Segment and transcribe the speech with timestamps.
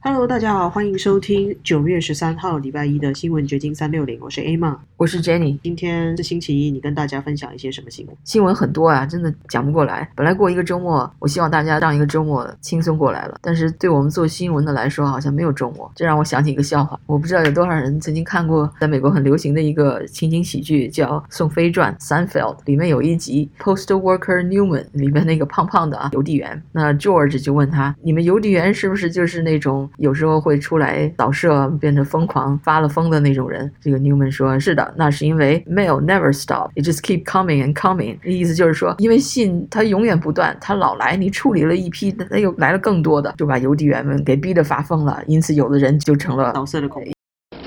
[0.00, 4.78] Hello，大家好，欢迎收听九月十三号礼拜一的新闻掘金三六零，我是 A 玛。
[4.96, 5.58] 我是 Jenny。
[5.60, 8.16] 今天是星期一，你跟大家分享一些什么新闻？
[8.22, 10.08] 新闻很多啊，真的讲不过来。
[10.14, 15.90] 本来过一个周末，我希望大家让一个周末轻松过来了，但是对我们做新闻的来说，好像没有周末。
[15.96, 37.64] 这让我想起一个笑话，我不知道有多少人曾经看过，在美国很流行的一个情景喜剧叫《宋飞传》（Seinfeld），里面有一集 Postal Worker Newman 里面那个胖胖的啊邮递员，那 George 就问他：“你们邮递员是不是就是那种有时候会出来扫射，变成疯狂发了疯的那种人？”这个 Newman 说：“是的，那是因为 mail never stop, it just keep coming
[37.64, 45.22] and coming。”意思就是说，因为信它永远不断，它老来，你处理了一批，它又来了更多的，就把邮递员们给逼得发疯了。
[45.26, 47.10] 因此，有的人就成了扫射的恐怖。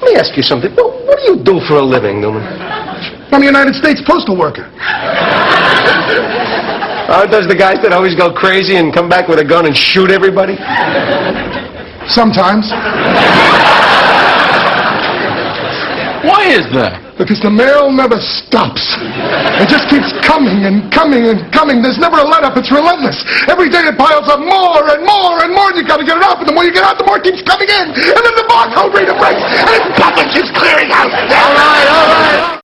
[0.01, 0.71] Let me ask you something.
[0.76, 2.43] What, what do you do for a living, Newman?
[3.31, 4.65] I'm a United States postal worker.
[7.29, 10.12] Those the guys that always go crazy and come back with a gun and shoot
[10.12, 10.57] everybody?
[12.11, 12.67] Sometimes.
[16.27, 16.99] Why is that?
[17.18, 18.84] Because the mail never stops.
[19.57, 21.81] It just keeps coming and coming and coming.
[21.81, 22.57] There's never a let up.
[22.57, 23.18] It's relentless.
[23.48, 26.26] Every day it piles up more and more and more, and you gotta get it
[26.26, 26.37] out.
[26.43, 27.95] And the more you get out, the more it keeps coming in.
[27.95, 31.09] And then the barcode reader breaks, and its bucket keeps clearing out.
[31.09, 32.60] All right, all right.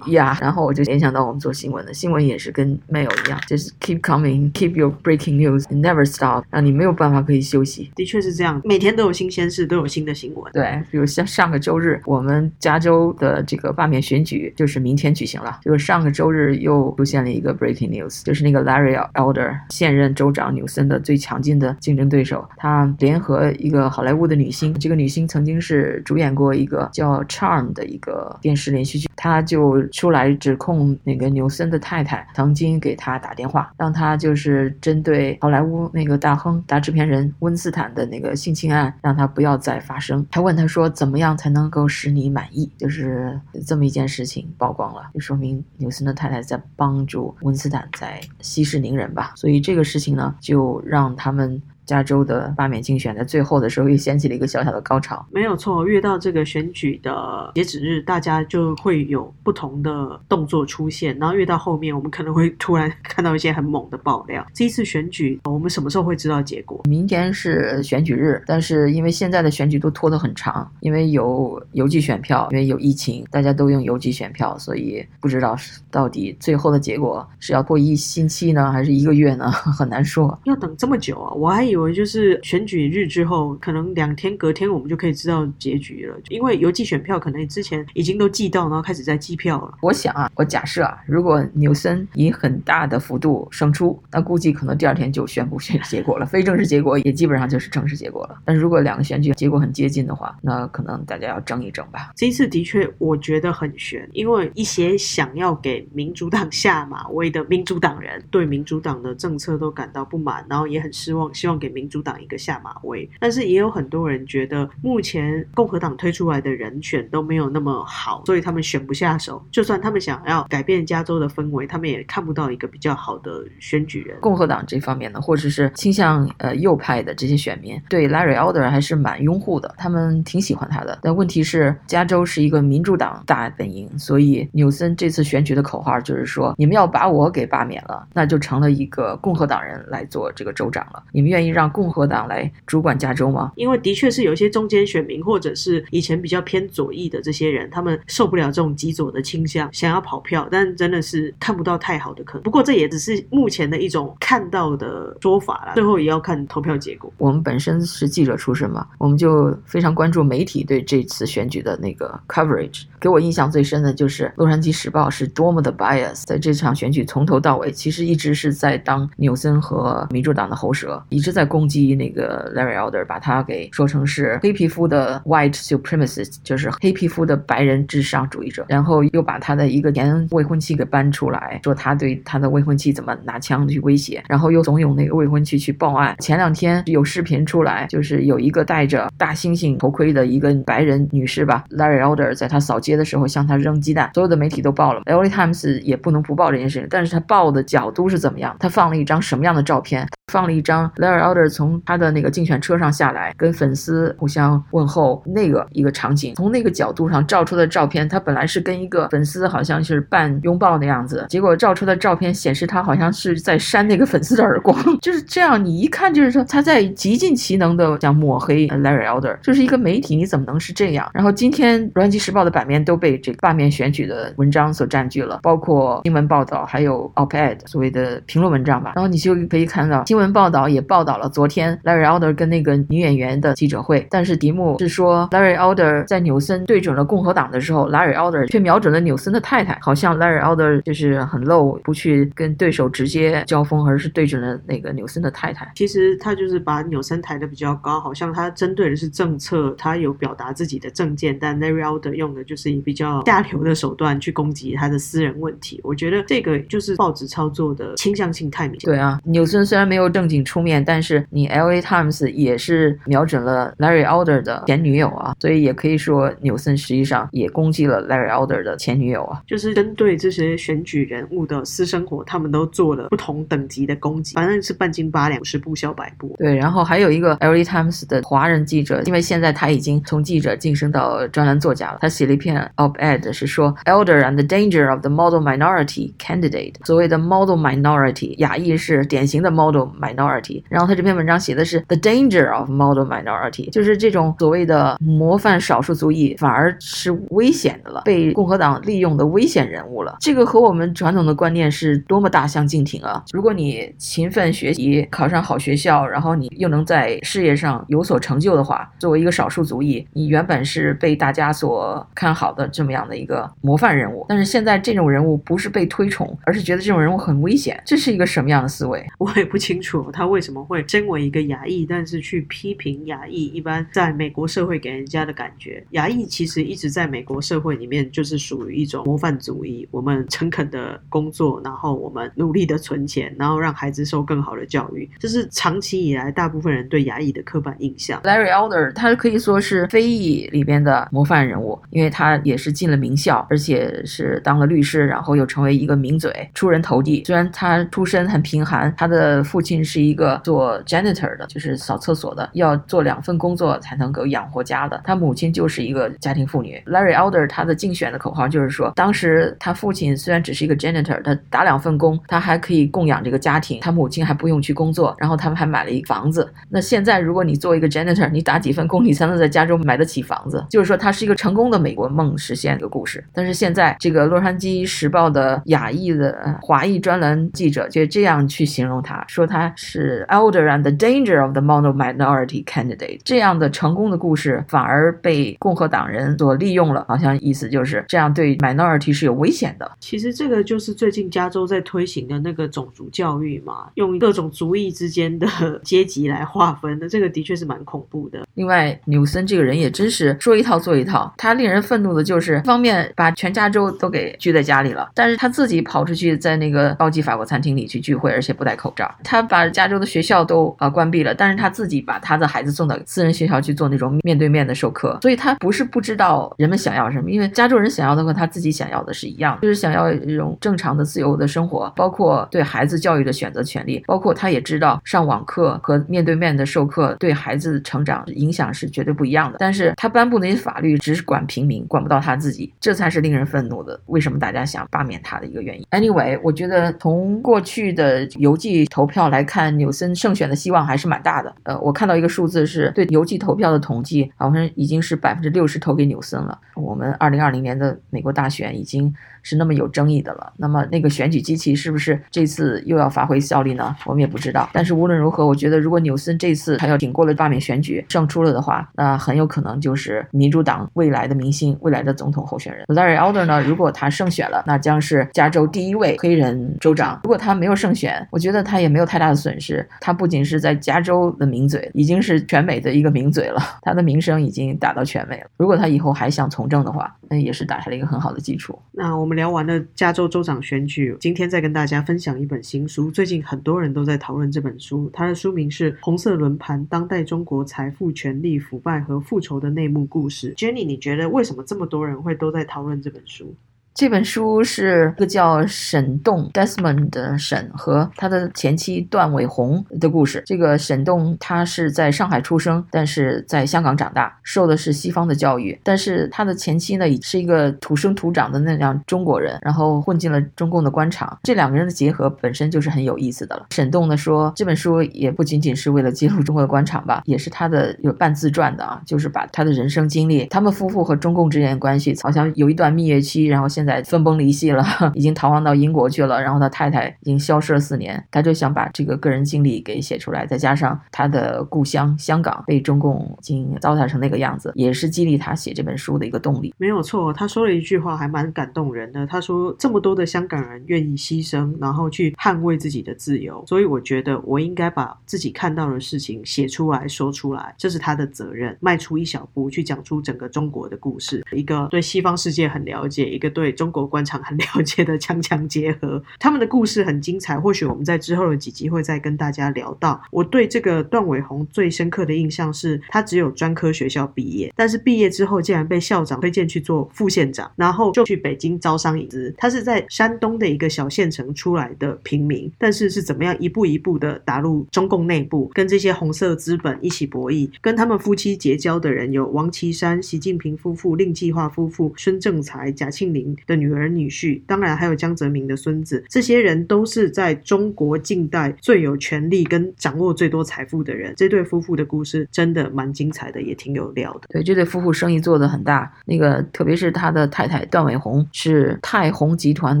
[0.06, 7.90] 呀然后我就联想到我们做新闻的，新闻也是跟 mail 一样，就是 keep coming，keep your breaking news，it never stop，让你没有办法可以休息。
[7.96, 10.52] 的确是这样，每天都有新鲜事，都有新的新闻。
[10.52, 15.58] 对，比如像上个周日，我们加州的这个罢免选举就是明天举行了。
[15.64, 40.24] 就是上个周日又出现了一个 breaking news，就是那个 Larry Elder 现任州长纽森的最强劲的竞争对手，他联合一个好莱坞的女星，这个女星曾经是主演过一个叫《Charm》的一个电视连续剧，他就出来指控那个纽森的太太曾经给他打电话，让他就是针对好莱坞那个大亨大制片人温斯坦的那个性侵案，让他不要再发生。
[40.30, 42.70] 他问他说，怎么样才能够使你满意？
[42.76, 49.32] 就是这么一件事情曝光了，就说明纽森的太太在帮助温斯坦在息事宁人吧。
[49.36, 51.60] 所以这个事情呢，就让他们。
[51.86, 55.24] 加州的罢免竞选在最后的时候又掀起了一个小小的高潮。
[55.30, 64.44] 没有错，越到这个选举的截止日，大家就会有不同的动作出现，然后越到后面，我们可能会突然 看到一些很猛的爆料。
[64.52, 66.82] 这一次选举，我们什么时候会知道结果？
[66.88, 79.50] 明天是选举日，但是因为现在的选举都拖得很长，因为有邮寄选票，因为有疫情，大家都用邮寄选票，所以不知道是到底最后的结果是要过一星期呢，还是一个月呢？
[79.76, 80.36] 很难说。
[80.44, 81.32] 要等这么久啊！
[81.34, 89.74] 我还以为就是选举日之后，可能两天隔天我们就可以知道结局了，因为邮寄选票可能之前已经都寄到，然后开始在计票了。
[89.82, 98.38] 我想啊，我假设啊，如果纽森以很大的幅度胜出，那估计可能第二天就宣布选结果了，非正式结果也基本上就是正式结果了。
[98.44, 102.12] 但是如果两个选举结果很接近的话，那可能大家要争一争吧。
[102.16, 113.08] 这一次的确我觉得很悬，因为一些想要给民主党下马威的民主党人，对民主党的政策都感到不满，然后也很失望，希望给民主党一个下马威。
[113.18, 119.44] 但是也有很多人觉得，目前共和党推出来的人选都没有那么好，所以他们选不下手。
[119.50, 124.18] 就算他们想要改变加州的氛围，他们也看不到一个比较好的选举人。
[124.20, 130.98] 共和党这方面呢，或者是倾向呃右派的这些选民，对 Larry Elder 还是蛮拥护的，他们挺喜欢他的。
[131.02, 141.02] 但问题是，加州是一个民主党大本营，所以纽森这次选举的口号就是说，你们要把我给罢免了，那就成了一个共和党人来做这个州长了。
[141.12, 143.50] 你们愿意让共和党来主管加州吗？
[143.56, 152.42] 因为的确是有一些中间选民，或者是以前比较偏左翼的这些人，他们受不了这种极左的倾向，想要跑票，但真的是看不到太好的可能。
[152.42, 157.10] 不过这也只是目前的一种看到的说法啦，最后也要看投票结果。
[157.16, 162.82] 我们本身是记者出身嘛，我们就非常关注媒体对这次选举的那个 coverage。
[163.00, 186.16] 给我印象最深的就是《洛杉矶时报》是多么的 bias，在这场选举从头到尾，其实一直是在当纽森和民主党的喉舌，一直在攻击那个 Larry Elder，把他给说成是黑皮肤的 white supremacist，就是黑皮肤的白人至上主义者，然后又把他的一个前未婚妻给搬出来，说他对他的未婚妻怎么拿枪去威胁，然后又怂恿那个未婚妻去报案。
[186.18, 198.56] 前两天有视频出来，就是有一个戴着大猩猩头盔的一个白人女士吧，Larry Elder 在她扫街的时候向她扔鸡蛋，所有的媒体都报了，LA Times 也不能不报这件事情，但是他报的角度是怎么样？
[198.58, 200.06] 他放了一张什么样的照片？
[200.32, 206.34] 放了一张 Larry Elder 从他的那个竞选车上下来，跟粉丝互相问候那个一个场景。
[206.34, 221.08] 从那个角度上照出的照片，他本来是跟一个粉丝好像是半拥抱的样子，结果照出的照片显示他好像是在扇那个粉丝的耳光， 就是这样，你一看就是说他在极尽其能的想抹黑 Larry Elder，就是一个媒体你怎么能是这样？
[221.14, 228.94] 然后今天《洛杉矶时报》的版面都被这个罢免选举的文章所占据了，包括新闻报道，还有 op-ed 所谓的评论文章吧。
[228.96, 245.70] 然后你就可以看到新闻报道也报道了昨天 Larry Elder 跟那个女演员的记者会，但是题目是说 Larry Elder 在纽森对准了共和党的时候，Larry Elder 却瞄准了纽森的太太，好像 Larry Elder 就是很 low，不去跟对手直接交锋，而是对准了那个纽森的太太。
[245.74, 255.78] 其实他就是把纽森抬得比较高，好像他针对的是政策，他有表达自己的政见，但 Larry Elder 用的就是比较下流的手段去攻击他的私人问题。
[255.84, 258.90] 我觉得这个就是报纸操作的倾向性太明显。
[258.90, 269.42] 对啊，纽森虽然没有正经出面，但是你 L A Times 也是瞄准了 Larry Elder 的前女友啊，所以也可以说纽森实际上也攻击了 Larry Elder 的前女友啊。
[269.46, 276.34] 就是针对这些选举人物的私生活，他们都做了不同等级的攻击，反正是半斤八两，是不消百步。
[276.38, 286.74] 对，然后还有一个 L A Times 的华人记者，因为现在他已经从记者晋升到专栏作家了，他写了一篇 op-ed 是说 Elder and the danger of the model minority candidate。
[286.84, 290.62] 所谓的 model minority，亚裔是典型的 model minority。
[290.68, 300.16] 然后他这篇文章写的是 the danger of model minority，就是这种所谓的模范少数族裔反而是危险的了，被共和党利用的危险人物了。
[300.20, 303.22] 这个和我们传统的观念是多么大相径庭啊！
[303.32, 314.24] 如果你勤奋学习，考上好学校，然后你又能在事业上有所成就的话，作为一个少数族裔，你原本是被大家所看好的这么样的一个模范人物。
[314.28, 319.04] 但是现在这种人物不是被推崇，而是觉得这种人物很危险，这是一个什么样的思维？
[319.18, 323.46] 我也不清楚他为什么会身为一个牙医，但是去批评牙医。
[323.46, 329.86] 一般在美国社会给人家的感觉，牙医其实一直在美国社会里面就是属于一种模范主义。
[329.90, 338.20] 我们诚恳的工作，然后我们努力的存钱，然后让孩子受更好的教育，这是长期以来大部分人对牙医的刻板印象。
[338.22, 347.24] Larry Elder，他可以说是非裔里边的模范人物，因为他也是进了名校，而且是当了律师，然后又成为一个名嘴，出人头地。
[347.24, 355.00] 虽然他出身很贫寒，他的父亲是一个做 janitor 的，就是扫厕所的，要做两份工作才能够养活家的。
[355.04, 356.82] 他母亲就是一个家庭妇女。
[356.86, 366.48] Larry Elder 他的竞选的口号就是说，当时他父亲虽然只是一个 janitor，他打两份工，他还可以供养这个家庭，他母亲还不用去工作，然后他们还买了一个房子。
[366.68, 370.64] 那现在如果你做一个 janitor，你打几份工，你才能在加州买得起房子？
[370.70, 373.24] 就是说，他是一个成功的美国梦实现的故事。
[373.32, 383.20] 但是现在这个洛杉矶时报的亚裔的华裔专栏记者就这样去形容他，说他他是 elder and the danger of the mono minority candidate。
[383.24, 389.90] 这样的成功的故事反而被共和党人所利用了，好像意思就是这样对 minority 是有危险的。
[390.00, 395.46] 其实这个就是最近加州在推行的那个种族教育嘛，用各种族裔之间的
[395.82, 398.46] 阶级来划分那，这个的确是蛮恐怖的。
[398.54, 401.32] 另外，纽森这个人也真是说一套做一套。
[401.36, 409.12] 他令人愤怒的就是，一方面把全加州都给拘在家里了，但是他自己跑出去在那个高级法国餐厅里去聚会，而且不戴口罩。
[409.22, 415.18] 他把把加州的学校都啊、关闭了，但是他自己把他的孩子送到私人学校去做那种面对面的授课。
[415.22, 429.56] 所以他不是不知道人们想要什么，因为加州人想要的和他自己想要的是一样，就是想要一种正常的、自由的生活，包括对孩子教育的选择权利，包括他也知道上网课和面对面的授课对孩子成长影响是绝对不一样的。
[429.58, 433.98] 但是他颁布那些法律只是管平民，管不到他自己，这才是令人愤怒的。
[434.06, 441.54] 为什么大家想罢免他的一个原因？Anyway，我觉得从过去的邮寄投票来来看，纽森胜选的希望还是蛮大的。
[441.64, 446.58] 呃，我看到一个数字是对邮寄投票的统计，好像已经是百分之六十投给纽森了。
[446.74, 449.14] 我们二零二零年的美国大选已经
[449.46, 453.94] 是那么有争议的了，那么那个选举机器是不是这次又要发挥效力呢？
[454.04, 454.68] 我们也不知道。
[454.72, 463.62] 但是无论如何，我觉得如果纽森这次他要挺过了罢免选举胜出了的话，那很有可能就是民主党未来的明星、未来的总统候选人 Larry Elder 呢。
[463.62, 467.20] 如果他胜选了，那将是加州第一位黑人州长。
[467.22, 469.88] 如果他没有胜选，我觉得他也没有太大的损失。
[470.00, 475.46] 他不仅是在加州的名嘴，已经是全美的一个名嘴了， 他的名声已经打到全美了。
[475.56, 478.76] 如果他以后还想从政的话，那也是打下了一个很好的基础。
[478.92, 483.10] 那我们聊完了加州州长选举，今天再跟大家分享一本新书。
[483.10, 490.54] 最近很多人都在讨论这本书，它的书名是《红色轮盘：当代中国财富、权力、腐败和复仇的内幕故事》。
[490.58, 493.54] Jenny，你觉得为什么这么多人会都在讨论这本书？
[493.96, 500.42] 这本书是一个叫沈栋 Desmond 的沈和他的前妻段伟红的故事。
[500.44, 505.80] 这个沈栋他是在上海出生，但是在香港长大，受的是西方的教育。
[505.82, 511.38] 但是他的前妻呢，是一个土生土长的那样中国人，然后混进了中共的官场。
[511.44, 513.64] 这两个人的结合本身就是很有意思的了。
[513.70, 536.74] 沈栋呢说，这本书也不仅仅是为了揭露中国的官场吧，也是他的有半自传的啊，就是把他的人生经历，他们夫妇和中共之间的关系，好像有一段蜜月期，然后现在分崩离析了， 已经逃亡到英国去了，然后他太太已经消失了四年，他就想把这个个人经历给写出来，再加上他的故乡香港被中共已经糟蹋成那个样子，也是激励他写这本书的一个动力。
[536.78, 539.26] 没有错，他说了一句话还蛮感动人的。
[539.26, 548.76] 他说：“这么多的香港人愿意牺牲，然后去捍卫自己的自由，所以我觉得我应该把自己看到的事情写出来说出来，这是他的责任。
[548.80, 556.20] 迈出一小步，去讲出整个中国的故事，一个对西方世界很了解，一个对中国官场很了解的强强结合。
[556.40, 560.20] 他们的故事很精彩，或许我们在之后的几集会再跟大家聊到。
[560.32, 569.54] 我对这个段伟宏最深刻的印象是他只有专科学校毕业，但是毕业之后竟然被校长推荐去做副县长，然后就去北京招商引资。
[569.58, 577.70] 他是在山东的一个小县城出来的平民，但是是怎么样一步一步的打入中共内部，跟这些红色资本一起博弈。
[577.82, 586.24] 跟他们夫妻结交的人有王岐山、习近平夫妇、令计划夫妇、孙政才、贾庆林的女儿女婿，当然还有江泽民的孙子。
[586.28, 591.34] 这些人都是在中国近代最有权力跟掌握最多财富的人。
[591.36, 594.48] 这对夫妇的故事真的蛮精彩的，也挺有料的。
[594.48, 600.00] 对，这对夫妇生意做得很大，那个特别是他的太太段伟红是泰宏集团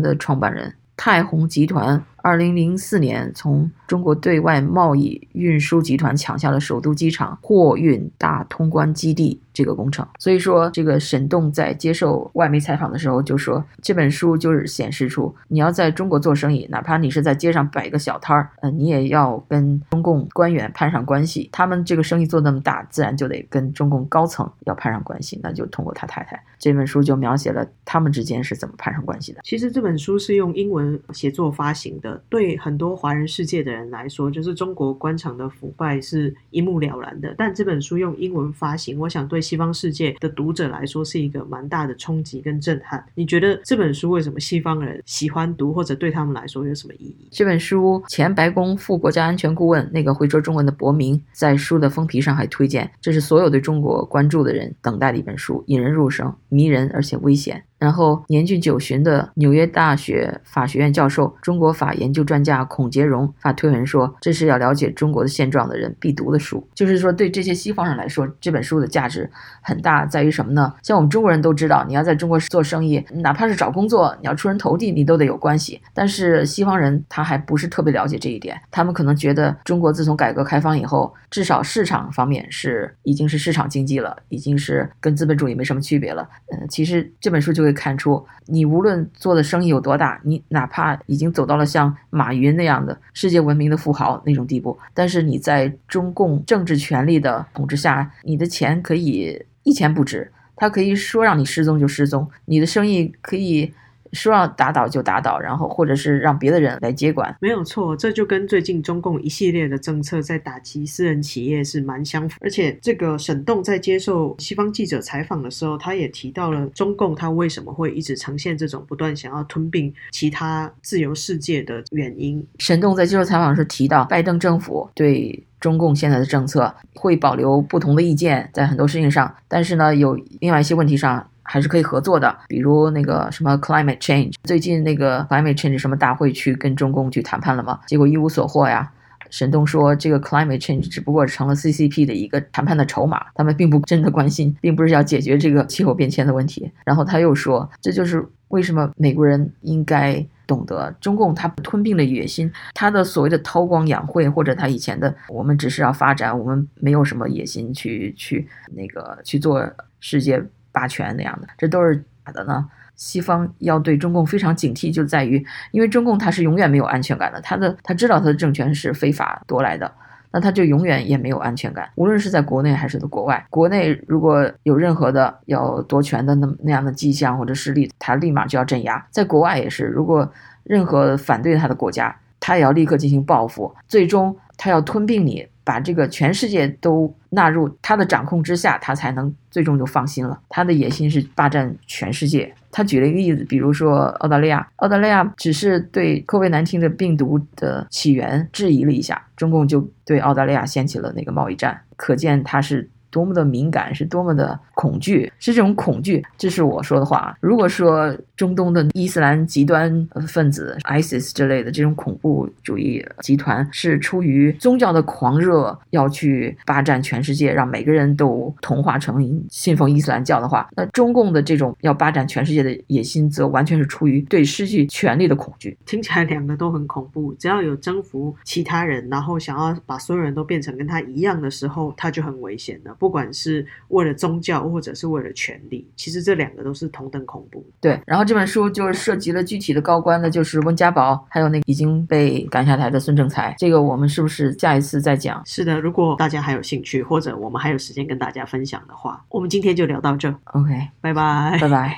[0.00, 0.72] 的创办人。
[0.98, 10.04] 泰宏集团二零零四年从中国对外贸易运输集团抢下了首都机场货运大通关基地这个工程。
[10.18, 21.48] 所以说，这个沈栋在接受外媒采访的时候就说，这本书就是显示出，你要在中国做生意，哪怕你是在街上摆个小摊儿，呃，你也要跟中共官员攀上关系。
[21.52, 25.38] 他们这个生意做那么大，自然就得跟中共高层要攀上关系。
[25.44, 29.38] 那就通过他太太这本书就描写了他们之间是怎么攀上关系的。
[29.44, 37.34] 其实这本书是用英文写作发行的，对很多华人世界的人来说，就是中国官场的腐败是一目了然的。
[37.36, 43.04] 但这本书用英文发行，我想对西方世界的读者来说是一个蛮大的冲击跟震撼。
[43.14, 47.28] 你觉得这本书为什么西方人喜欢读，或者对他们来说有什么意义？
[47.30, 57.62] 这本书前白宫副国家安全顾问那个会说中文的伯明在书的封皮上还推荐，这是所有对中国关注的人等待的一本书，引人入胜，迷人而且危险。
[57.78, 69.30] 然后年近九旬的纽约大学法学院教授、中国法研究专家孔杰荣发推文说：“这是要了解中国的现状的人必读的书。”就是说，对这些西方人来说，这本书的价值
[69.60, 70.72] 很大，在于什么呢？
[70.82, 75.78] 像我们中国人都知道，你要在中国做生意，哪怕是找工作，你要出人头地，你都得有关系。
[75.92, 86.26] 但是西方人他还不是特别了解这一点，他们可能觉得中国自从改革开放以后，至少市场方面是已经是市场经济了，已经是跟资本主义没什么区别了。
[86.50, 87.65] 嗯，其实这本书就。
[87.66, 103.74] 会看出，你无论做的生意有多大，你哪怕已经走到了像马云那样的世界闻名的富豪那种地步，但是你在中共政治权力的统治下，你的钱可以一钱不值，他可以说让你失踪就失踪，你的生意可以。
[104.16, 112.38] 说要打倒就打倒，然后或者是让别的人来接管，没有错，这就跟最近中共一系列的政策在打击私人企业是蛮相符。
[112.40, 122.44] 而且这个沈栋在接受西方记者采访的时候，他也提到了中共他为什么会一直呈现这种不断想要吞并其他自由世界的原因。
[122.58, 131.28] 沈栋在接受采访时提到，拜登政府对中共现在的政策会保留不同的意见，在很多事情上，但是呢，有另外一些问题上。
[131.46, 137.80] 还是可以合作的，比如那个什么 climate change，最近那个 climate change 什么大会去跟中共去谈判了吗？
[137.86, 138.92] 结果一无所获呀。
[139.28, 146.70] 沈东说，这个 climate change 只不过成了 CCP 的一个谈判的筹码，他们并不真的关心，并不是要解决这个气候变迁的问题。
[146.84, 160.40] 然后他又说，这就是为什么美国人应该懂得中共他吞并的野心，他的所谓的韬光养晦，或者他以前的我们只是要发展，我们没有什么野心去去那个去做世界。
[160.76, 162.68] 霸权那样的，这都是假的呢。
[162.96, 169.90] 西方要对中共非常警惕，就在于，因为中共他是永远没有安全感的，他的他知道他的政权是非法夺来的，
[170.32, 171.88] 那他就永远也没有安全感。
[171.94, 179.06] 无论是在国内还是在国外，国内如果有任何的要夺权的那那样的迹象或者势力，他立马就要镇压。
[179.10, 180.30] 在国外也是，如果
[180.64, 185.46] 任何反对他的国家，他也要立刻进行报复，最终他要吞并你。
[185.66, 190.40] 把这个全世界都纳入他的掌控之下，他才能最终就放心了。
[190.48, 192.54] 他的野心是霸占全世界。
[192.70, 202.88] 他举了一个例子，比如说澳大利亚，澳大利亚只是对 COVID-19 的病毒的起源质疑了一下，中共就对澳大利亚掀起了那个贸易战，可见他是。
[203.16, 207.34] 多么的敏感，是多么的恐惧，是这种恐惧，这是我说的话。
[207.40, 219.16] 如果说中东的伊斯兰极端分子 ISIS 之类的这种恐怖主义集团是出于宗教的狂热，要去霸占全世界，让每个人都同化成
[219.48, 225.78] 信奉伊斯兰教的话，那中共的这种要霸占全世界的野心，则完全是出于对失去权力的恐惧。
[225.86, 227.32] 听起来两个都很恐怖。
[227.38, 232.94] 只要有征服其他人，然后想要把所有人都变成跟他一样的时候，他就很危险了。
[233.06, 237.64] 不管是为了宗教，或者是为了权力，其实这两个都是同等恐怖。
[237.80, 243.54] 对，然后这本书就是涉及了具体的高官的，就是温家宝，还有那已经被赶下台的孙政才。
[243.58, 245.40] 这个我们是不是下一次再讲？
[245.46, 250.28] 是的，如果大家还有兴趣，或者我们还有时间跟大家分享的话，我们今天就聊到这。
[250.46, 251.94] OK，拜拜，拜拜。